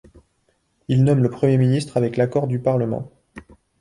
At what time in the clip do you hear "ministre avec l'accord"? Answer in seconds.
1.59-2.47